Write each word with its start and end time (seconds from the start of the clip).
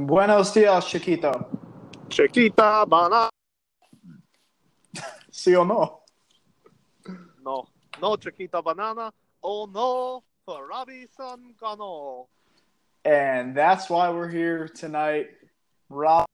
Buenos 0.00 0.54
dias, 0.54 0.86
Chiquito. 0.86 1.48
Chiquita 2.08 2.86
banana. 2.86 3.28
Sí 5.32 5.56
o 5.56 5.64
no? 5.64 6.02
No, 7.42 7.66
no 8.00 8.16
Chiquita 8.16 8.62
banana. 8.62 9.12
Oh 9.42 9.66
no, 9.66 10.22
Ferrari 10.46 11.08
San 11.16 11.52
ganó. 11.60 12.28
And 13.04 13.56
that's 13.56 13.90
why 13.90 14.08
we're 14.10 14.28
here 14.28 14.68
tonight. 14.68 15.30
Rob 15.90 16.26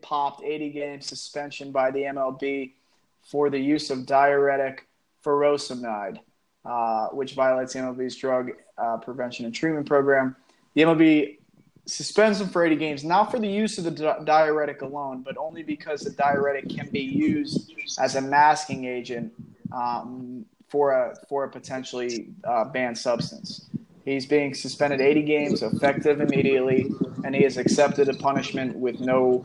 popped 0.00 0.44
80 0.44 0.70
game 0.70 1.00
suspension 1.00 1.72
by 1.72 1.90
the 1.90 2.02
MLB 2.02 2.74
for 3.20 3.50
the 3.50 3.58
use 3.58 3.90
of 3.90 4.06
diuretic 4.06 4.86
furosemide, 5.24 6.20
uh, 6.64 7.08
which 7.08 7.34
violates 7.34 7.72
the 7.72 7.80
MLB's 7.80 8.14
drug 8.14 8.52
uh, 8.78 8.96
prevention 8.98 9.44
and 9.44 9.52
treatment 9.52 9.88
program. 9.88 10.36
The 10.74 10.82
MLB 10.82 11.38
suspends 11.86 12.40
him 12.40 12.48
for 12.48 12.64
80 12.64 12.76
games, 12.76 13.04
not 13.04 13.30
for 13.30 13.38
the 13.38 13.48
use 13.48 13.78
of 13.78 13.84
the 13.84 13.90
di- 13.90 14.24
diuretic 14.24 14.82
alone, 14.82 15.22
but 15.22 15.36
only 15.36 15.62
because 15.62 16.00
the 16.00 16.10
diuretic 16.10 16.68
can 16.68 16.88
be 16.90 17.00
used 17.00 17.72
as 17.98 18.16
a 18.16 18.20
masking 18.20 18.84
agent 18.86 19.32
um, 19.72 20.44
for 20.68 20.92
a 20.92 21.14
for 21.28 21.44
a 21.44 21.50
potentially 21.50 22.28
uh, 22.44 22.64
banned 22.64 22.96
substance. 22.96 23.68
He's 24.04 24.26
being 24.26 24.52
suspended 24.54 25.00
80 25.00 25.22
games, 25.22 25.62
effective 25.62 26.20
immediately, 26.20 26.90
and 27.24 27.34
he 27.34 27.42
has 27.42 27.56
accepted 27.56 28.08
a 28.08 28.14
punishment 28.14 28.76
with 28.76 29.00
no 29.00 29.44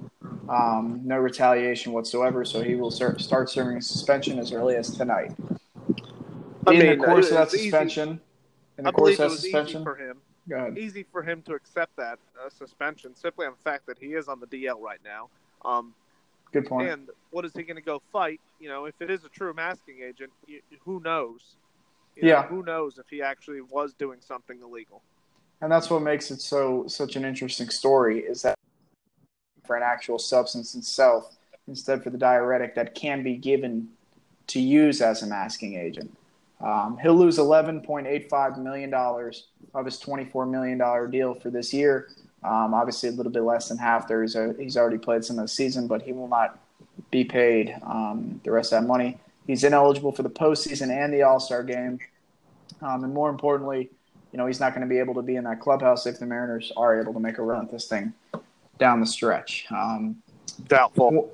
um, 0.49 1.01
no 1.03 1.17
retaliation 1.17 1.93
whatsoever. 1.93 2.43
So 2.43 2.61
he 2.63 2.75
will 2.75 2.91
start, 2.91 3.21
start 3.21 3.49
serving 3.49 3.77
a 3.77 3.81
suspension 3.81 4.39
as 4.39 4.51
early 4.51 4.75
as 4.75 4.89
tonight. 4.97 5.31
I 6.67 6.73
in 6.73 6.79
mean, 6.79 6.99
the 6.99 7.05
course 7.05 7.27
of 7.27 7.33
that 7.35 7.45
was 7.51 7.55
easy- 7.55 7.69
suspension, 7.69 8.19
in 8.77 8.83
the 8.85 8.89
I 8.89 8.91
course 8.91 9.19
of 9.19 9.31
that 9.31 9.39
suspension, 9.39 9.83
for 9.83 9.95
him. 9.95 10.17
Easy 10.77 11.05
for 11.11 11.21
him 11.21 11.41
to 11.43 11.53
accept 11.53 11.95
that 11.97 12.19
uh, 12.43 12.49
suspension 12.49 13.15
simply 13.15 13.45
on 13.45 13.53
the 13.53 13.63
fact 13.69 13.85
that 13.87 13.97
he 13.99 14.13
is 14.13 14.27
on 14.27 14.39
the 14.39 14.47
DL 14.47 14.79
right 14.79 14.99
now. 15.03 15.29
Um, 15.63 15.93
Good 16.51 16.65
point. 16.67 16.89
and 16.89 17.09
what 17.31 17.45
is 17.45 17.53
he 17.53 17.63
going 17.63 17.75
to 17.75 17.81
go 17.81 18.01
fight? 18.11 18.41
You 18.59 18.69
know, 18.69 18.85
if 18.85 18.95
it 19.01 19.09
is 19.09 19.23
a 19.23 19.29
true 19.29 19.53
masking 19.53 19.99
agent, 20.01 20.31
you, 20.47 20.61
who 20.83 20.99
knows? 21.01 21.55
You 22.15 22.23
know, 22.23 22.29
Yeah. 22.29 22.47
who 22.47 22.63
knows 22.63 22.97
if 22.97 23.05
he 23.09 23.21
actually 23.21 23.61
was 23.61 23.93
doing 23.93 24.19
something 24.21 24.59
illegal? 24.61 25.01
and 25.61 25.69
that's 25.69 25.89
what 25.89 26.01
makes 26.01 26.31
it 26.31 26.39
so 26.39 26.87
such 26.87 27.17
an 27.17 27.25
interesting 27.25 27.69
story 27.69 28.19
is 28.19 28.43
that 28.43 28.55
for 29.65 29.75
an 29.75 29.83
actual 29.83 30.17
substance 30.17 30.73
itself 30.73 31.35
instead 31.67 32.01
for 32.01 32.09
the 32.11 32.17
diuretic 32.17 32.73
that 32.75 32.95
can 32.95 33.23
be 33.23 33.35
given 33.35 33.89
to 34.47 34.61
use 34.61 35.01
as 35.01 35.21
a 35.21 35.27
masking 35.27 35.75
agent 35.75 36.09
um, 36.61 36.97
he'll 37.01 37.15
lose 37.15 37.37
$11.85 37.37 38.57
million 38.57 38.93
of 38.93 39.85
his 39.85 39.99
$24 39.99 40.49
million 40.49 41.11
deal 41.11 41.33
for 41.33 41.49
this 41.49 41.73
year 41.73 42.09
um, 42.43 42.73
obviously 42.73 43.09
a 43.09 43.11
little 43.11 43.31
bit 43.31 43.43
less 43.43 43.69
than 43.69 43.77
half 43.77 44.07
there 44.07 44.21
he's, 44.21 44.35
a, 44.35 44.53
he's 44.59 44.77
already 44.77 44.97
played 44.97 45.23
some 45.23 45.37
of 45.37 45.43
the 45.43 45.49
season 45.49 45.87
but 45.87 46.01
he 46.01 46.13
will 46.13 46.27
not 46.27 46.59
be 47.11 47.23
paid 47.23 47.75
um, 47.83 48.39
the 48.43 48.51
rest 48.51 48.73
of 48.73 48.81
that 48.81 48.87
money 48.87 49.17
he's 49.47 49.63
ineligible 49.63 50.11
for 50.11 50.23
the 50.23 50.29
postseason 50.29 50.89
and 50.91 51.13
the 51.13 51.21
all-star 51.21 51.63
game 51.63 51.99
um, 52.81 53.03
and 53.03 53.13
more 53.13 53.29
importantly 53.29 53.89
you 54.31 54.37
know, 54.37 54.45
he's 54.45 54.59
not 54.59 54.73
going 54.73 54.87
to 54.87 54.87
be 54.87 54.99
able 54.99 55.15
to 55.15 55.21
be 55.21 55.35
in 55.35 55.43
that 55.45 55.59
clubhouse 55.59 56.05
if 56.05 56.19
the 56.19 56.25
Mariners 56.25 56.71
are 56.77 56.99
able 56.99 57.13
to 57.13 57.19
make 57.19 57.37
a 57.37 57.41
run 57.41 57.65
at 57.65 57.71
this 57.71 57.87
thing 57.87 58.13
down 58.77 58.99
the 58.99 59.07
stretch. 59.07 59.65
Um, 59.71 60.21
Doubtful. 60.67 61.31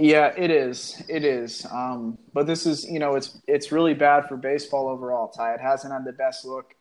Yeah, 0.00 0.32
it 0.36 0.52
is. 0.52 1.02
It 1.08 1.24
is. 1.24 1.66
Um, 1.72 2.18
but 2.32 2.46
this 2.46 2.66
is, 2.66 2.84
you 2.88 3.00
know, 3.00 3.16
it's 3.16 3.38
it's 3.48 3.72
really 3.72 3.94
bad 3.94 4.28
for 4.28 4.36
baseball 4.36 4.86
overall. 4.88 5.26
Ty, 5.26 5.54
it 5.54 5.60
hasn't 5.60 5.92
had 5.92 6.04
the 6.04 6.12
best 6.12 6.44
look. 6.44 6.74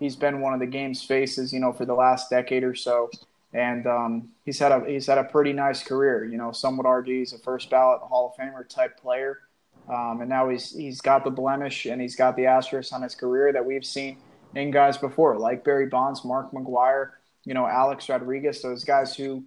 He's 0.00 0.16
been 0.16 0.40
one 0.40 0.54
of 0.54 0.60
the 0.60 0.66
game's 0.66 1.02
faces, 1.02 1.52
you 1.52 1.60
know, 1.60 1.74
for 1.74 1.84
the 1.84 1.92
last 1.92 2.30
decade 2.30 2.64
or 2.64 2.74
so, 2.74 3.10
and 3.52 3.86
um, 3.86 4.30
he's 4.46 4.58
had 4.58 4.72
a 4.72 4.82
he's 4.88 5.06
had 5.06 5.18
a 5.18 5.24
pretty 5.24 5.52
nice 5.52 5.82
career. 5.82 6.24
You 6.24 6.38
know, 6.38 6.50
some 6.50 6.78
would 6.78 6.86
argue 6.86 7.18
he's 7.18 7.34
a 7.34 7.38
first 7.38 7.68
ballot 7.68 8.00
Hall 8.00 8.34
of 8.34 8.42
Famer 8.42 8.66
type 8.66 8.98
player, 8.98 9.40
um, 9.90 10.20
and 10.22 10.30
now 10.30 10.48
he's 10.48 10.74
he's 10.74 11.02
got 11.02 11.24
the 11.24 11.30
blemish 11.30 11.84
and 11.84 12.00
he's 12.00 12.16
got 12.16 12.36
the 12.36 12.46
asterisk 12.46 12.94
on 12.94 13.02
his 13.02 13.14
career 13.14 13.52
that 13.52 13.66
we've 13.66 13.84
seen 13.84 14.16
in 14.54 14.70
guys 14.70 14.96
before, 14.96 15.38
like 15.38 15.62
Barry 15.62 15.88
Bonds, 15.88 16.24
Mark 16.24 16.52
McGwire, 16.52 17.10
you 17.44 17.52
know, 17.52 17.66
Alex 17.66 18.08
Rodriguez, 18.08 18.62
those 18.62 18.82
guys 18.82 19.14
who 19.14 19.44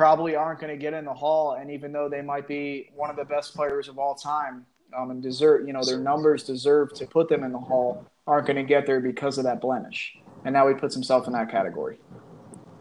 probably 0.00 0.34
aren't 0.34 0.58
going 0.58 0.72
to 0.72 0.78
get 0.78 0.94
in 0.94 1.04
the 1.04 1.12
hall. 1.12 1.58
And 1.60 1.70
even 1.70 1.92
though 1.92 2.08
they 2.08 2.22
might 2.22 2.48
be 2.48 2.88
one 2.96 3.10
of 3.10 3.16
the 3.16 3.24
best 3.26 3.54
players 3.54 3.86
of 3.86 3.98
all 3.98 4.14
time 4.14 4.64
um, 4.96 5.10
and 5.10 5.22
deserve, 5.22 5.66
you 5.66 5.74
know, 5.74 5.84
their 5.84 5.98
numbers 5.98 6.42
deserve 6.42 6.94
to 6.94 7.04
put 7.04 7.28
them 7.28 7.44
in 7.44 7.52
the 7.52 7.58
hall, 7.58 8.06
aren't 8.26 8.46
going 8.46 8.56
to 8.56 8.62
get 8.62 8.86
there 8.86 9.00
because 9.00 9.36
of 9.36 9.44
that 9.44 9.60
blemish. 9.60 10.16
And 10.46 10.54
now 10.54 10.66
he 10.68 10.74
puts 10.74 10.94
himself 10.94 11.26
in 11.26 11.34
that 11.34 11.50
category. 11.50 11.98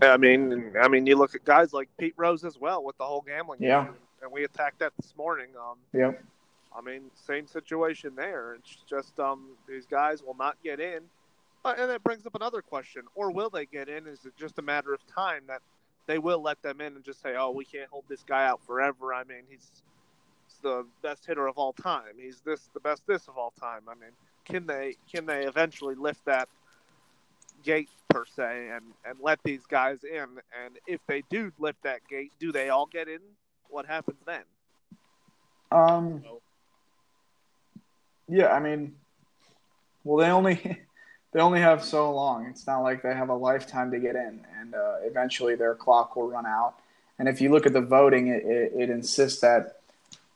I 0.01 0.15
mean, 0.15 0.71
I 0.81 0.87
mean, 0.87 1.05
you 1.05 1.17
look 1.17 1.35
at 1.35 1.43
guys 1.43 1.73
like 1.73 1.89
Pete 1.99 2.13
Rose 2.15 2.45
as 2.45 2.57
well 2.57 2.85
with 2.85 2.97
the 2.97 3.03
whole 3.03 3.19
gambling. 3.19 3.61
Yeah. 3.61 3.83
issue, 3.83 3.93
and 4.21 4.31
we 4.31 4.45
attacked 4.45 4.79
that 4.79 4.93
this 4.95 5.13
morning. 5.17 5.49
Um, 5.59 5.75
Yep. 5.91 6.23
I 6.73 6.79
mean, 6.79 7.11
same 7.15 7.47
situation 7.47 8.13
there. 8.15 8.53
It's 8.53 8.77
just 8.89 9.19
um, 9.19 9.57
these 9.67 9.85
guys 9.85 10.23
will 10.23 10.35
not 10.35 10.55
get 10.63 10.79
in, 10.79 11.01
uh, 11.65 11.73
and 11.77 11.89
that 11.89 12.01
brings 12.01 12.25
up 12.25 12.35
another 12.35 12.61
question: 12.61 13.01
or 13.13 13.29
will 13.29 13.49
they 13.49 13.65
get 13.65 13.89
in? 13.89 14.07
Is 14.07 14.23
it 14.25 14.37
just 14.37 14.57
a 14.57 14.61
matter 14.61 14.93
of 14.93 15.05
time 15.13 15.41
that 15.47 15.61
they 16.09 16.17
will 16.17 16.41
let 16.41 16.59
them 16.63 16.81
in 16.81 16.95
and 16.95 17.05
just 17.05 17.21
say, 17.21 17.35
"Oh, 17.37 17.51
we 17.51 17.63
can't 17.63 17.87
hold 17.87 18.03
this 18.09 18.23
guy 18.23 18.47
out 18.47 18.65
forever"? 18.65 19.13
I 19.13 19.23
mean, 19.25 19.43
he's, 19.47 19.69
he's 20.47 20.57
the 20.63 20.83
best 21.03 21.23
hitter 21.23 21.45
of 21.45 21.59
all 21.59 21.71
time. 21.71 22.15
He's 22.19 22.41
this 22.41 22.67
the 22.73 22.79
best 22.79 23.05
this 23.05 23.27
of 23.27 23.37
all 23.37 23.53
time. 23.59 23.81
I 23.87 23.93
mean, 23.93 24.09
can 24.43 24.65
they 24.65 24.95
can 25.13 25.27
they 25.27 25.45
eventually 25.45 25.93
lift 25.93 26.25
that 26.25 26.49
gate 27.63 27.89
per 28.09 28.25
se 28.25 28.69
and 28.73 28.85
and 29.05 29.19
let 29.21 29.39
these 29.43 29.67
guys 29.67 30.03
in? 30.03 30.25
And 30.65 30.79
if 30.87 30.99
they 31.05 31.21
do 31.29 31.51
lift 31.59 31.83
that 31.83 31.99
gate, 32.09 32.31
do 32.39 32.51
they 32.51 32.69
all 32.69 32.87
get 32.87 33.07
in? 33.07 33.21
What 33.69 33.85
happens 33.85 34.17
then? 34.25 34.41
Um, 35.71 36.23
yeah, 38.27 38.47
I 38.47 38.59
mean, 38.59 38.95
well, 40.03 40.25
they 40.25 40.31
only 40.31 40.81
they 41.31 41.39
only 41.39 41.59
have 41.59 41.83
so 41.83 42.11
long. 42.11 42.45
It's 42.47 42.65
not 42.65 42.79
like 42.79 43.01
they 43.01 43.13
have 43.13 43.29
a 43.29 43.35
lifetime 43.35 43.91
to 43.91 43.99
get 43.99 44.15
in, 44.15 44.41
and 44.59 44.73
uh, 44.73 44.95
eventually 45.03 45.55
their 45.55 45.75
clock 45.75 46.15
will 46.15 46.29
run 46.29 46.45
out. 46.45 46.75
And 47.19 47.27
if 47.27 47.41
you 47.41 47.51
look 47.51 47.65
at 47.65 47.73
the 47.73 47.81
voting, 47.81 48.27
it, 48.27 48.43
it, 48.45 48.73
it 48.75 48.89
insists 48.89 49.41
that 49.41 49.81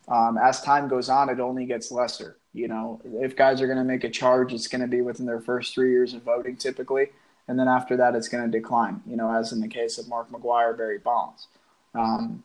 um, 0.08 0.38
as 0.38 0.62
time 0.62 0.88
goes 0.88 1.09
on, 1.09 1.30
it 1.30 1.40
only 1.40 1.66
gets 1.66 1.92
lesser. 1.92 2.38
You 2.54 2.68
know, 2.68 3.02
if 3.06 3.36
guys 3.36 3.62
are 3.62 3.66
going 3.66 3.80
to 3.80 3.84
make 3.84 4.04
a 4.04 4.09
charge, 4.09 4.54
it's 4.54 4.68
going 4.68 4.81
to 4.81 4.88
be 4.88 5.02
within 5.02 5.26
their 5.26 5.40
first 5.40 5.74
three 5.74 5.92
years 5.92 6.14
of 6.14 6.22
voting, 6.22 6.58
typically, 6.58 7.08
and 7.48 7.58
then 7.58 7.68
after 7.68 7.98
that, 7.98 8.14
it's 8.16 8.28
going 8.28 8.44
to 8.44 8.52
decline. 8.52 9.02
You 9.08 9.16
know, 9.16 9.34
as 9.34 9.52
in 9.52 9.62
the 9.62 9.68
case 9.68 9.98
of 9.98 10.08
Mark 10.08 10.30
McGwire, 10.30 10.78
Barry 10.78 11.00
Bonds. 11.00 11.48
Um, 11.96 12.44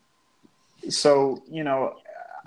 so 0.89 1.43
you 1.51 1.65
know, 1.65 1.97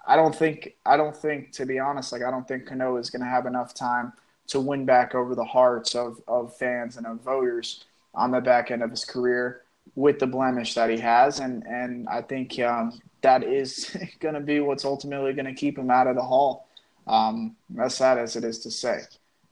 I 0.08 0.16
don't 0.16 0.34
think 0.34 0.76
I 0.84 0.98
don't 0.98 1.16
think 1.16 1.52
to 1.54 1.66
be 1.68 1.78
honest, 1.78 2.12
like 2.12 2.24
I 2.24 2.32
don't 2.32 2.48
think 2.48 2.66
Cano 2.66 2.98
is 2.98 3.12
going 3.12 3.22
to 3.22 3.28
have 3.28 3.46
enough 3.46 3.76
time 3.76 4.14
to 4.48 4.60
win 4.60 4.86
back 4.86 5.16
over 5.16 5.36
the 5.36 5.46
hearts 5.46 5.96
of, 5.96 6.22
of 6.28 6.56
fans 6.58 6.98
and 6.98 7.06
of 7.06 7.22
voters 7.22 7.86
on 8.14 8.32
the 8.32 8.42
back 8.42 8.72
end 8.72 8.84
of 8.84 8.90
his 8.90 9.06
career 9.06 9.62
with 9.96 10.20
the 10.20 10.28
blemish 10.28 10.74
that 10.76 10.90
he 10.90 10.98
has, 10.98 11.40
and 11.40 11.66
and 11.66 12.08
I 12.08 12.22
think 12.22 12.60
um, 12.60 13.00
that 13.22 13.44
is 13.44 13.96
going 14.20 14.36
to 14.36 14.42
be 14.42 14.60
what's 14.60 14.86
ultimately 14.86 15.34
going 15.34 15.46
to 15.46 15.54
keep 15.54 15.78
him 15.78 15.90
out 15.90 16.08
of 16.08 16.16
the 16.16 16.22
hall. 16.22 16.68
Um, 17.08 17.56
as 17.80 17.96
sad 17.96 18.18
as 18.18 18.36
it 18.36 18.44
is 18.44 18.60
to 18.60 18.72
say, 18.72 19.02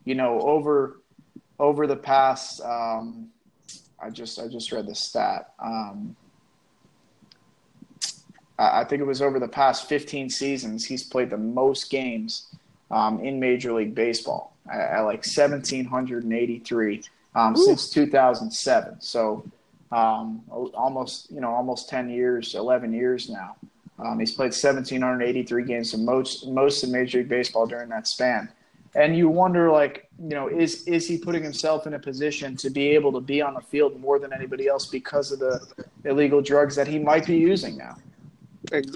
you 0.06 0.16
know, 0.16 0.40
over 0.42 1.00
over 1.60 1.88
the 1.88 1.96
past, 1.96 2.62
um, 2.62 3.30
I 4.02 4.10
just 4.10 4.40
I 4.40 4.48
just 4.48 4.72
read 4.72 4.88
the 4.88 4.96
stat. 4.96 5.54
Um, 5.60 6.16
I 8.58 8.84
think 8.84 9.02
it 9.02 9.06
was 9.06 9.22
over 9.22 9.40
the 9.40 9.48
past 9.48 9.88
15 9.88 10.30
seasons, 10.30 10.84
he's 10.84 11.02
played 11.02 11.30
the 11.30 11.38
most 11.38 11.90
games 11.90 12.48
um, 12.92 13.24
in 13.24 13.40
Major 13.40 13.72
League 13.72 13.96
Baseball 13.96 14.54
at, 14.72 14.80
at 14.80 15.02
like 15.02 15.25
1,783 15.25 17.04
um, 17.36 17.56
since 17.56 17.89
2007. 17.89 19.01
So 19.01 19.44
um, 19.92 20.44
almost, 20.50 21.31
you 21.31 21.42
know, 21.42 21.51
almost 21.51 21.89
10 21.89 22.10
years, 22.10 22.56
11 22.56 22.94
years 22.94 23.30
now. 23.30 23.56
Um, 24.00 24.19
he's 24.19 24.31
played 24.31 24.51
1,783 24.51 25.63
games, 25.63 25.94
and 25.94 26.06
most 26.06 26.48
most 26.48 26.83
in 26.83 26.92
Major 26.92 27.18
League 27.18 27.27
Baseball 27.27 27.68
during 27.68 27.89
that 27.89 28.07
span. 28.07 28.50
And 28.95 29.16
you 29.16 29.27
wonder, 29.30 29.69
like, 29.69 30.10
you 30.18 30.30
know, 30.30 30.48
is 30.48 30.88
is 30.88 31.06
he 31.06 31.18
putting 31.18 31.44
himself 31.44 31.86
in 31.86 31.94
a 31.94 32.00
position 32.00 32.56
to 32.57 32.69
be 32.69 32.88
able 32.89 33.12
to 33.12 33.19
be 33.19 33.42
on 33.42 33.56
the 33.56 33.62
field 33.62 34.00
more 34.00 34.18
than 34.18 34.31
anybody 34.31 34.68
else 34.68 34.86
because 34.86 35.33
of 35.33 35.39
the 35.39 35.60
illegal 36.06 36.42
drugs 36.42 36.77
that 36.77 36.88
he 36.88 36.98
might 36.98 37.25
be 37.25 37.36
using 37.36 37.77
now? 37.77 37.98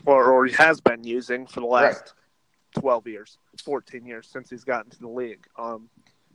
or, 0.05 0.31
or 0.31 0.47
has 0.47 0.79
been 0.81 1.03
using 1.03 1.47
for 1.47 1.59
the 1.59 1.65
last 1.65 2.01
Right. 2.01 2.11
12 2.73 3.07
years, 3.07 3.37
14 3.63 4.05
years 4.05 4.27
since 4.31 4.49
he's 4.49 4.63
gotten 4.63 4.91
to 4.91 4.99
the 4.99 5.07
league. 5.07 5.45
Um, 5.57 5.89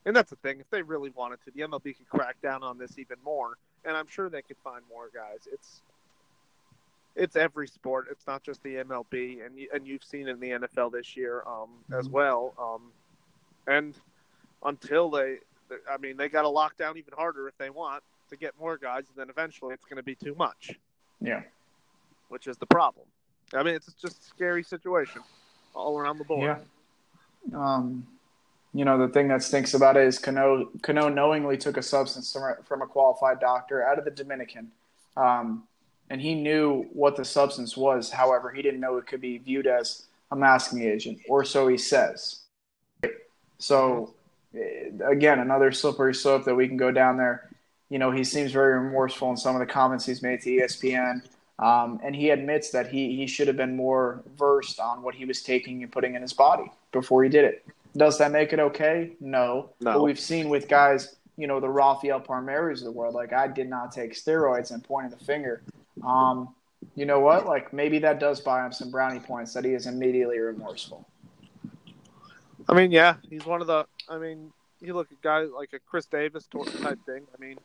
and 0.04 0.14
that's 0.14 0.30
the 0.30 0.36
thing. 0.36 0.60
If 0.60 0.70
they 0.70 0.82
really 0.82 1.10
wanted 1.10 1.38
to, 1.44 1.50
the 1.50 1.62
MLB 1.62 1.96
could 1.96 2.08
crack 2.08 2.40
down 2.40 2.62
on 2.62 2.78
this 2.78 2.98
even 2.98 3.16
more. 3.24 3.58
And 3.84 3.96
I'm 3.96 4.06
sure 4.08 4.28
they 4.28 4.42
could 4.42 4.56
find 4.64 4.82
more 4.88 5.10
guys. 5.14 5.48
It's 5.52 5.82
it's 7.14 7.34
every 7.36 7.66
sport. 7.66 8.06
It's 8.10 8.26
not 8.26 8.44
just 8.44 8.62
the 8.62 8.76
MLB, 8.76 9.44
and 9.44 9.58
you, 9.58 9.68
and 9.74 9.86
you've 9.86 10.04
seen 10.04 10.28
in 10.28 10.38
the 10.38 10.50
NFL 10.50 10.92
this 10.92 11.16
year 11.16 11.42
um, 11.46 11.70
as 11.92 12.08
well. 12.08 12.54
Um, 12.58 12.92
and 13.66 13.94
until 14.64 15.10
they, 15.10 15.38
I 15.90 15.98
mean, 15.98 16.16
they 16.16 16.28
got 16.28 16.42
to 16.42 16.48
lock 16.48 16.76
down 16.76 16.96
even 16.96 17.12
harder 17.16 17.48
if 17.48 17.58
they 17.58 17.70
want. 17.70 18.02
to 18.30 18.36
get 18.36 18.52
more 18.60 18.76
guys, 18.76 19.04
and 19.08 19.16
then 19.16 19.30
eventually 19.30 19.74
it's 19.74 19.84
going 19.84 19.96
to 19.96 20.02
be 20.02 20.14
too 20.14 20.34
much. 20.36 20.78
Yeah. 21.20 21.42
Which 22.28 22.46
is 22.46 22.56
the 22.56 22.66
problem. 22.66 23.06
I 23.52 23.62
mean, 23.62 23.74
it's 23.74 23.92
just 23.94 24.20
a 24.20 24.24
scary 24.24 24.62
situation 24.62 25.22
all 25.78 25.98
around 25.98 26.18
the 26.18 26.24
board. 26.24 26.58
Yeah. 27.52 27.58
Um, 27.58 28.06
you 28.74 28.84
know, 28.84 28.98
the 28.98 29.08
thing 29.12 29.28
that 29.28 29.42
stinks 29.42 29.74
about 29.74 29.96
it 29.96 30.06
is 30.06 30.18
Cano, 30.18 30.68
Cano 30.82 31.08
knowingly 31.08 31.56
took 31.56 31.76
a 31.76 31.82
substance 31.82 32.36
from 32.66 32.82
a 32.82 32.86
qualified 32.86 33.40
doctor 33.40 33.86
out 33.86 33.98
of 33.98 34.04
the 34.04 34.10
Dominican. 34.10 34.70
Um, 35.16 35.64
and 36.10 36.20
he 36.20 36.34
knew 36.34 36.86
what 36.92 37.16
the 37.16 37.24
substance 37.24 37.76
was. 37.76 38.10
However, 38.10 38.50
he 38.50 38.62
didn't 38.62 38.80
know 38.80 38.96
it 38.98 39.06
could 39.06 39.20
be 39.20 39.38
viewed 39.38 39.66
as 39.66 40.04
a 40.30 40.36
masking 40.36 40.82
agent, 40.82 41.20
or 41.28 41.44
so 41.44 41.68
he 41.68 41.78
says. 41.78 42.40
So, 43.58 44.14
eh, 44.54 44.90
again, 45.04 45.38
another 45.40 45.72
slippery 45.72 46.14
slope 46.14 46.44
that 46.44 46.54
we 46.54 46.68
can 46.68 46.76
go 46.76 46.90
down 46.90 47.16
there. 47.16 47.50
You 47.88 47.98
know, 47.98 48.10
he 48.10 48.24
seems 48.24 48.52
very 48.52 48.78
remorseful 48.78 49.30
in 49.30 49.36
some 49.36 49.56
of 49.56 49.60
the 49.60 49.66
comments 49.66 50.04
he's 50.04 50.22
made 50.22 50.42
to 50.42 50.50
ESPN. 50.50 51.22
Um, 51.58 52.00
and 52.04 52.14
he 52.14 52.30
admits 52.30 52.70
that 52.70 52.88
he, 52.88 53.16
he 53.16 53.26
should 53.26 53.48
have 53.48 53.56
been 53.56 53.74
more 53.74 54.22
versed 54.36 54.78
on 54.78 55.02
what 55.02 55.14
he 55.14 55.24
was 55.24 55.42
taking 55.42 55.82
and 55.82 55.90
putting 55.90 56.14
in 56.14 56.22
his 56.22 56.32
body 56.32 56.70
before 56.92 57.24
he 57.24 57.28
did 57.28 57.44
it. 57.44 57.66
Does 57.96 58.18
that 58.18 58.30
make 58.30 58.52
it 58.52 58.60
okay? 58.60 59.12
No. 59.20 59.70
No. 59.80 59.94
But 59.94 60.02
we've 60.02 60.20
seen 60.20 60.48
with 60.48 60.68
guys, 60.68 61.16
you 61.36 61.46
know, 61.46 61.58
the 61.58 61.68
Rafael 61.68 62.20
Palmeiros 62.20 62.78
of 62.78 62.84
the 62.84 62.92
world, 62.92 63.14
like 63.14 63.32
I 63.32 63.48
did 63.48 63.68
not 63.68 63.90
take 63.90 64.14
steroids 64.14 64.70
and 64.70 64.84
pointing 64.84 65.10
the 65.10 65.24
finger. 65.24 65.62
Um, 66.06 66.54
you 66.94 67.06
know 67.06 67.18
what? 67.18 67.46
Like 67.46 67.72
maybe 67.72 67.98
that 68.00 68.20
does 68.20 68.40
buy 68.40 68.64
him 68.64 68.72
some 68.72 68.90
brownie 68.90 69.20
points 69.20 69.52
that 69.54 69.64
he 69.64 69.72
is 69.72 69.86
immediately 69.86 70.38
remorseful. 70.38 71.08
I 72.68 72.74
mean, 72.74 72.92
yeah, 72.92 73.16
he's 73.28 73.46
one 73.46 73.60
of 73.60 73.66
the. 73.66 73.86
I 74.08 74.18
mean, 74.18 74.52
you 74.80 74.94
look 74.94 75.10
at 75.10 75.20
guys 75.22 75.48
like 75.56 75.72
a 75.72 75.78
Chris 75.78 76.06
Davis 76.06 76.46
type 76.46 76.98
thing. 77.06 77.26
I 77.34 77.40
mean, 77.40 77.56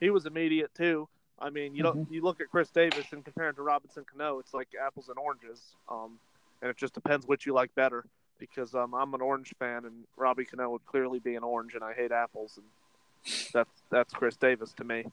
he 0.00 0.10
was 0.10 0.26
immediate 0.26 0.74
too. 0.74 1.08
I 1.40 1.50
mean, 1.50 1.74
you 1.74 1.82
don't. 1.82 1.98
Mm-hmm. 1.98 2.14
You 2.14 2.22
look 2.22 2.40
at 2.40 2.50
Chris 2.50 2.68
Davis 2.70 3.06
and 3.12 3.24
compare 3.24 3.48
him 3.48 3.54
to 3.56 3.62
Robinson 3.62 4.04
Cano. 4.10 4.38
It's 4.38 4.54
like 4.54 4.68
apples 4.80 5.08
and 5.08 5.18
oranges. 5.18 5.60
Um, 5.88 6.18
and 6.60 6.70
it 6.70 6.76
just 6.76 6.94
depends 6.94 7.26
which 7.26 7.46
you 7.46 7.54
like 7.54 7.74
better. 7.74 8.04
Because 8.38 8.74
um, 8.74 8.94
I'm 8.94 9.14
an 9.14 9.20
orange 9.20 9.52
fan, 9.58 9.84
and 9.84 10.04
Robbie 10.16 10.44
Cano 10.44 10.70
would 10.70 10.86
clearly 10.86 11.18
be 11.18 11.34
an 11.34 11.42
orange, 11.42 11.74
and 11.74 11.82
I 11.82 11.92
hate 11.92 12.12
apples, 12.12 12.56
and 12.56 13.44
that's 13.52 13.82
that's 13.90 14.12
Chris 14.12 14.36
Davis 14.36 14.72
to 14.74 14.84
me. 14.84 15.04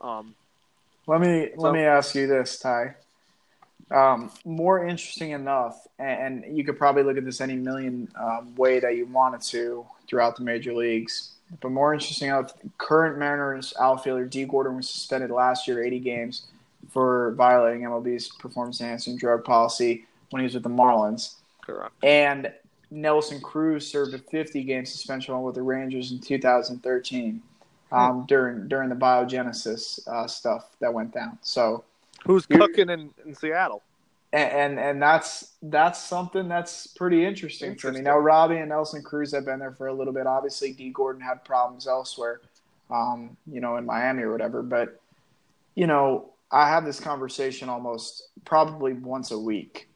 Um, 0.00 0.34
let 1.06 1.20
me 1.20 1.50
so, 1.54 1.62
let 1.62 1.72
me 1.72 1.80
ask 1.80 2.14
you 2.14 2.26
this, 2.26 2.58
Ty. 2.58 2.96
Um, 3.90 4.30
more 4.44 4.86
interesting 4.86 5.30
enough, 5.30 5.86
and, 5.98 6.44
and, 6.44 6.56
you 6.56 6.62
could 6.62 6.78
probably 6.78 7.02
look 7.02 7.16
at 7.16 7.24
this 7.24 7.40
any 7.40 7.56
million 7.56 8.08
um, 8.14 8.54
way 8.54 8.78
that 8.78 8.94
you 8.94 9.06
wanted 9.06 9.40
to 9.40 9.84
throughout 10.06 10.36
the 10.36 10.44
major 10.44 10.72
leagues. 10.72 11.32
But 11.60 11.70
more 11.70 11.92
interesting 11.92 12.28
enough, 12.28 12.52
current 12.78 13.18
Mariners 13.18 13.74
outfielder 13.80 14.24
Dee 14.24 14.44
Gordon 14.44 14.76
was 14.76 14.88
suspended 14.88 15.30
last 15.30 15.66
year, 15.66 15.82
80 15.82 15.98
games, 16.00 16.46
for 16.90 17.32
violating 17.32 17.82
MLB's 17.82 18.28
performance 18.28 18.80
enhancing 18.80 19.16
drug 19.16 19.44
policy 19.44 20.06
when 20.30 20.40
he 20.40 20.44
was 20.44 20.54
with 20.54 20.62
the 20.62 20.68
Marlins. 20.68 21.34
Correct. 21.64 21.92
And 22.02 22.52
Nelson 22.90 23.40
Cruz 23.40 23.86
served 23.86 24.14
a 24.14 24.18
50 24.18 24.64
game 24.64 24.86
suspension 24.86 25.40
with 25.42 25.54
the 25.54 25.62
Rangers 25.62 26.12
in 26.12 26.20
2013 26.20 27.42
um, 27.92 28.24
during 28.28 28.68
during 28.68 28.88
the 28.88 28.94
biogenesis 28.94 30.06
uh, 30.08 30.26
stuff 30.26 30.70
that 30.80 30.92
went 30.92 31.12
down. 31.12 31.38
So 31.42 31.84
who's 32.24 32.46
cooking 32.46 32.90
in, 32.90 33.10
in 33.24 33.34
Seattle? 33.34 33.82
And, 34.32 34.78
and, 34.78 35.02
that's 35.02 35.54
that's 35.60 36.00
something 36.00 36.46
that's 36.46 36.86
pretty 36.86 37.24
interesting, 37.24 37.72
interesting, 37.72 37.94
to 37.94 37.98
me. 37.98 38.04
Now 38.04 38.16
Robbie 38.16 38.58
and 38.58 38.68
Nelson 38.68 39.02
Cruz 39.02 39.32
have 39.32 39.44
been 39.44 39.58
there 39.58 39.72
for 39.72 39.88
a 39.88 39.92
little 39.92 40.12
bit. 40.12 40.24
Obviously, 40.24 40.72
Dee 40.72 40.90
Gordon 40.90 41.20
had 41.20 41.44
problems 41.44 41.88
elsewhere, 41.88 42.40
um, 42.92 43.36
you 43.50 43.60
know, 43.60 43.76
in 43.76 43.84
Miami 43.84 44.22
or 44.22 44.30
whatever. 44.30 44.62
But 44.62 45.00
you 45.74 45.88
know, 45.88 46.30
I 46.52 46.68
have 46.68 46.84
this 46.84 47.00
conversation 47.00 47.68
almost 47.68 48.28
probably 48.44 48.92
once 48.92 49.32
a 49.32 49.38
week. 49.38 49.88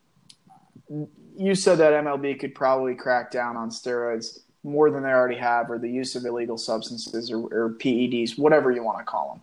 You 1.37 1.55
said 1.55 1.79
that 1.79 1.93
MLB 2.05 2.41
could 2.41 2.57
probably 2.57 2.97
crack 2.97 3.31
down 3.31 3.57
on 3.57 3.71
steroids 3.71 4.41
more 4.65 4.91
than 4.91 5.03
they 5.03 5.11
already 5.11 5.39
have, 5.39 5.71
or 5.71 5.79
the 5.79 5.89
use 5.89 6.17
of 6.17 6.25
illegal 6.25 6.57
substances 6.57 7.31
or, 7.31 7.39
or 7.53 7.75
PEDs, 7.79 8.39
whatever 8.39 8.71
you 8.71 8.83
want 8.83 8.99
to 8.99 9.05
call 9.05 9.35
them. 9.35 9.43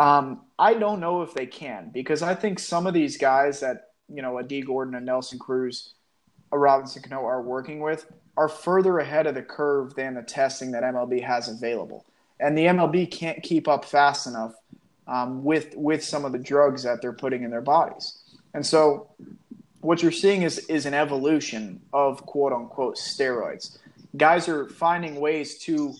Um, 0.00 0.42
I 0.58 0.74
don't 0.74 0.98
know 0.98 1.20
if 1.20 1.34
they 1.34 1.46
can 1.46 1.90
because 1.92 2.22
I 2.22 2.34
think 2.34 2.58
some 2.58 2.86
of 2.86 2.94
these 2.94 3.18
guys 3.18 3.60
that 3.60 3.90
you 4.12 4.22
know, 4.22 4.38
a 4.38 4.42
Dee 4.42 4.62
Gordon, 4.62 4.94
a 4.94 5.00
Nelson 5.00 5.38
Cruz, 5.38 5.94
a 6.52 6.58
Robinson 6.58 7.02
Cano 7.02 7.24
are 7.24 7.42
working 7.42 7.80
with 7.80 8.06
are 8.36 8.48
further 8.48 8.98
ahead 8.98 9.26
of 9.26 9.34
the 9.34 9.42
curve 9.42 9.94
than 9.94 10.14
the 10.14 10.22
testing 10.22 10.72
that 10.72 10.82
MLB 10.82 11.22
has 11.22 11.48
available, 11.48 12.04
and 12.40 12.56
the 12.58 12.64
MLB 12.64 13.10
can't 13.10 13.42
keep 13.42 13.68
up 13.68 13.84
fast 13.84 14.26
enough 14.26 14.54
um, 15.06 15.44
with 15.44 15.74
with 15.76 16.02
some 16.02 16.24
of 16.24 16.32
the 16.32 16.38
drugs 16.38 16.82
that 16.82 17.00
they're 17.00 17.12
putting 17.12 17.42
in 17.44 17.50
their 17.50 17.60
bodies, 17.60 18.18
and 18.54 18.66
so 18.66 19.10
what 19.80 20.02
you're 20.02 20.10
seeing 20.10 20.42
is 20.42 20.58
is 20.70 20.86
an 20.86 20.94
evolution 20.94 21.80
of 21.92 22.24
quote 22.26 22.52
unquote 22.52 22.96
steroids. 22.96 23.78
Guys 24.16 24.48
are 24.48 24.68
finding 24.70 25.20
ways 25.20 25.58
to 25.58 25.94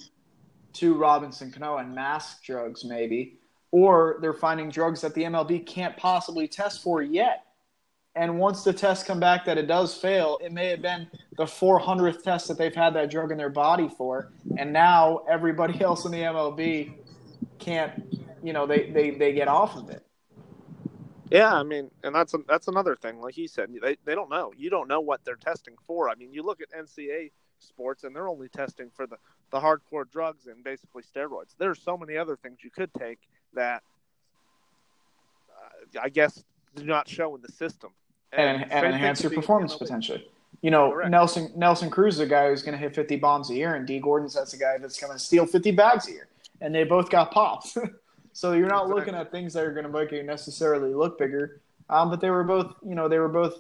to 0.72 0.94
Robinson 0.94 1.52
Cano 1.52 1.76
and 1.76 1.94
mask 1.94 2.42
drugs 2.42 2.84
maybe, 2.84 3.38
or 3.72 4.18
they're 4.20 4.32
finding 4.32 4.68
drugs 4.70 5.00
that 5.00 5.14
the 5.14 5.22
MLB 5.22 5.66
can't 5.66 5.96
possibly 5.96 6.48
test 6.48 6.82
for 6.82 7.02
yet. 7.02 7.44
And 8.16 8.38
once 8.38 8.64
the 8.64 8.72
tests 8.72 9.04
come 9.04 9.20
back 9.20 9.44
that 9.44 9.56
it 9.56 9.68
does 9.68 9.94
fail, 9.96 10.38
it 10.42 10.52
may 10.52 10.68
have 10.68 10.82
been 10.82 11.08
the 11.36 11.44
400th 11.44 12.22
test 12.22 12.48
that 12.48 12.58
they've 12.58 12.74
had 12.74 12.94
that 12.94 13.10
drug 13.10 13.30
in 13.30 13.38
their 13.38 13.50
body 13.50 13.88
for, 13.88 14.32
and 14.58 14.72
now 14.72 15.20
everybody 15.28 15.80
else 15.84 16.04
in 16.04 16.12
the 16.12 16.18
MLB 16.18 16.94
can't, 17.58 18.02
you 18.42 18.52
know, 18.52 18.66
they 18.66 18.90
they, 18.90 19.10
they 19.10 19.32
get 19.32 19.46
off 19.46 19.76
of 19.76 19.90
it. 19.90 20.04
Yeah, 21.30 21.54
I 21.54 21.62
mean, 21.62 21.92
and 22.02 22.12
that's 22.12 22.34
a, 22.34 22.38
that's 22.48 22.66
another 22.66 22.96
thing. 22.96 23.20
Like 23.20 23.34
he 23.34 23.46
said, 23.46 23.70
they 23.80 23.96
they 24.04 24.16
don't 24.16 24.28
know. 24.30 24.52
You 24.56 24.70
don't 24.70 24.88
know 24.88 25.00
what 25.00 25.24
they're 25.24 25.36
testing 25.36 25.76
for. 25.86 26.10
I 26.10 26.16
mean, 26.16 26.32
you 26.32 26.42
look 26.42 26.60
at 26.60 26.72
NCAA 26.72 27.30
sports 27.60 28.04
and 28.04 28.14
they're 28.14 28.28
only 28.28 28.48
testing 28.48 28.90
for 28.94 29.06
the, 29.06 29.16
the 29.52 29.60
hardcore 29.60 30.10
drugs 30.10 30.46
and 30.46 30.64
basically 30.64 31.02
steroids. 31.02 31.54
There's 31.58 31.80
so 31.80 31.96
many 31.96 32.16
other 32.16 32.36
things 32.36 32.58
you 32.64 32.70
could 32.70 32.92
take 32.94 33.20
that 33.54 33.82
uh, 35.50 36.00
I 36.02 36.08
guess 36.08 36.42
do 36.76 36.84
not 36.84 37.08
show 37.08 37.34
in 37.34 37.42
the 37.42 37.52
system. 37.52 37.90
And, 38.32 38.62
and, 38.62 38.72
and 38.72 38.86
enhance 38.86 39.22
your 39.22 39.32
performance 39.32 39.74
potentially. 39.74 40.28
You 40.62 40.70
know, 40.70 40.92
Correct. 40.92 41.10
Nelson 41.10 41.52
Nelson 41.56 41.90
Cruz 41.90 42.14
is 42.14 42.20
a 42.20 42.26
guy 42.26 42.48
who's 42.48 42.62
going 42.62 42.72
to 42.72 42.78
hit 42.78 42.94
50 42.94 43.16
bombs 43.16 43.50
a 43.50 43.54
year, 43.54 43.74
and 43.74 43.86
Dee 43.86 43.98
Gordon's 43.98 44.34
that's 44.34 44.52
a 44.52 44.58
guy 44.58 44.78
that's 44.78 45.00
going 45.00 45.12
to 45.12 45.18
steal 45.18 45.46
50 45.46 45.70
bags 45.72 46.06
a 46.08 46.12
year, 46.12 46.28
and 46.60 46.74
they 46.74 46.84
both 46.84 47.10
got 47.10 47.32
pops. 47.32 47.76
so 48.32 48.52
you're 48.52 48.68
not 48.68 48.84
exactly. 48.84 48.94
looking 48.94 49.14
at 49.14 49.30
things 49.32 49.54
that 49.54 49.64
are 49.64 49.72
going 49.72 49.86
to 49.86 49.90
make 49.90 50.12
you 50.12 50.22
necessarily 50.22 50.94
look 50.94 51.18
bigger. 51.18 51.60
Um, 51.88 52.08
but 52.10 52.20
they 52.20 52.30
were 52.30 52.44
both, 52.44 52.74
you 52.86 52.94
know, 52.94 53.08
they 53.08 53.18
were 53.18 53.28
both 53.28 53.54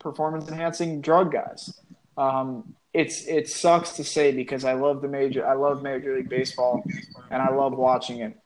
performance 0.00 0.48
enhancing 0.48 1.00
drug 1.00 1.32
guys. 1.32 1.80
Um, 2.16 2.74
it's 2.92 3.26
it 3.26 3.48
sucks 3.48 3.92
to 3.92 4.04
say 4.04 4.32
because 4.32 4.64
I 4.64 4.74
love 4.74 5.00
the 5.00 5.08
major 5.08 5.46
I 5.46 5.54
love 5.54 5.82
Major 5.82 6.14
League 6.16 6.28
Baseball 6.28 6.84
and 7.30 7.40
I 7.40 7.50
love 7.50 7.72
watching 7.72 8.18
it. 8.18 8.36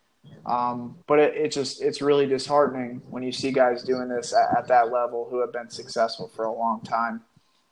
Um, 0.46 0.96
but 1.08 1.18
it, 1.18 1.34
it 1.34 1.52
just 1.52 1.82
it's 1.82 2.00
really 2.00 2.24
disheartening 2.26 3.02
when 3.10 3.24
you 3.24 3.32
see 3.32 3.50
guys 3.50 3.82
doing 3.82 4.08
this 4.08 4.32
at, 4.32 4.58
at 4.58 4.68
that 4.68 4.92
level 4.92 5.26
who 5.28 5.40
have 5.40 5.52
been 5.52 5.68
successful 5.68 6.30
for 6.36 6.44
a 6.44 6.52
long 6.52 6.80
time. 6.82 7.20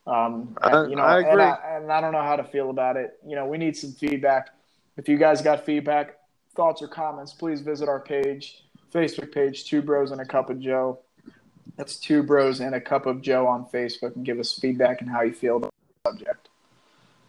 Um, 0.08 0.56
and, 0.60 0.90
you 0.90 0.96
know, 0.96 1.02
I 1.04 1.20
and 1.20 1.40
I, 1.40 1.58
and 1.76 1.92
I 1.92 2.00
don't 2.00 2.12
know 2.12 2.22
how 2.22 2.34
to 2.34 2.42
feel 2.42 2.70
about 2.70 2.96
it. 2.96 3.18
You 3.24 3.36
know, 3.36 3.46
we 3.46 3.58
need 3.58 3.76
some 3.76 3.92
feedback. 3.92 4.50
If 4.96 5.08
you 5.08 5.16
guys 5.16 5.40
got 5.40 5.64
feedback, 5.64 6.18
thoughts 6.56 6.82
or 6.82 6.88
comments, 6.88 7.32
please 7.32 7.60
visit 7.60 7.88
our 7.88 8.00
page, 8.00 8.64
Facebook 8.92 9.32
page, 9.32 9.64
Two 9.64 9.80
Bros 9.80 10.10
and 10.10 10.20
a 10.20 10.24
Cup 10.24 10.50
of 10.50 10.58
Joe. 10.58 10.98
That's 11.76 11.96
Two 11.96 12.24
Bros 12.24 12.58
and 12.58 12.74
a 12.74 12.80
Cup 12.80 13.06
of 13.06 13.22
Joe 13.22 13.46
on 13.46 13.66
Facebook, 13.66 14.16
and 14.16 14.24
give 14.24 14.40
us 14.40 14.58
feedback 14.58 15.00
and 15.00 15.08
how 15.08 15.22
you 15.22 15.32
feel 15.32 15.58
about 15.58 15.72
the 16.04 16.10
subject. 16.10 16.48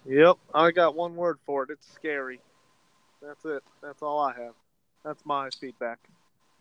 Yep, 0.08 0.38
I 0.54 0.72
got 0.72 0.96
one 0.96 1.16
word 1.16 1.38
for 1.46 1.64
it. 1.64 1.70
It's 1.70 1.88
scary. 1.94 2.40
That's 3.22 3.46
it. 3.46 3.64
That's 3.82 4.02
all 4.02 4.20
I 4.20 4.34
have. 4.34 4.54
That's 5.06 5.24
my 5.24 5.50
feedback. 5.52 6.00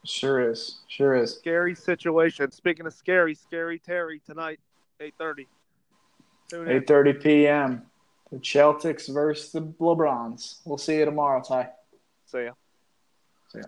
Sure 0.04 0.50
is. 0.50 0.80
Sure 0.86 1.16
is. 1.16 1.34
Scary 1.34 1.74
situation. 1.74 2.50
Speaking 2.50 2.84
of 2.84 2.92
scary, 2.92 3.34
scary 3.34 3.78
Terry 3.78 4.20
tonight, 4.26 4.60
eight 5.00 5.14
thirty. 5.18 5.46
Eight 6.52 6.86
thirty 6.86 7.14
p.m. 7.14 7.86
The 8.30 8.36
Celtics 8.38 9.12
versus 9.12 9.50
the 9.50 9.62
LeBrons. 9.62 10.58
We'll 10.66 10.76
see 10.76 10.98
you 10.98 11.06
tomorrow, 11.06 11.42
Ty. 11.42 11.70
See 12.26 12.44
ya. 12.44 12.52
See 13.48 13.60
ya. 13.60 13.64